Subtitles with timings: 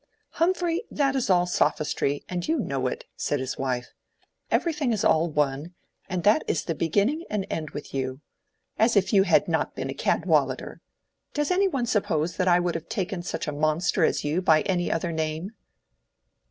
[0.31, 3.93] "Humphrey, that is all sophistry, and you know it," said his wife.
[4.49, 8.19] "Everything is all one—that is the beginning and end with you.
[8.79, 10.81] As if you had not been a Cadwallader!
[11.35, 14.63] Does any one suppose that I would have taken such a monster as you by
[14.63, 15.51] any other name?"